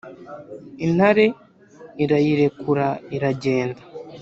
[0.85, 1.25] intare
[2.03, 3.81] irayirekura iragenda